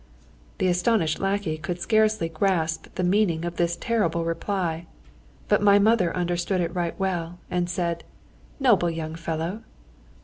The 0.57 0.65
astonished 0.65 1.19
lackey 1.19 1.59
could 1.59 1.79
scarcely 1.79 2.27
grasp 2.27 2.87
the 2.95 3.03
meaning 3.03 3.45
of 3.45 3.57
this 3.57 3.75
terrible 3.75 4.25
reply. 4.25 4.87
But 5.47 5.61
my 5.61 5.77
mother 5.77 6.11
understood 6.17 6.59
it 6.59 6.73
right 6.73 6.99
well, 6.99 7.37
and 7.51 7.69
said, 7.69 8.03
"Noble 8.59 8.89
young 8.89 9.13
fellow!" 9.13 9.61